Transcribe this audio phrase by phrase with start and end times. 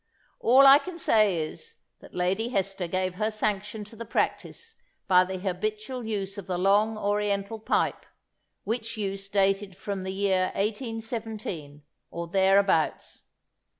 [0.39, 4.75] All I can say is, that Lady Hester gave her sanction to the practice
[5.07, 8.07] by the habitual use of the long Oriental pipe,
[8.63, 13.25] which use dated from the year 1817, or thereabouts.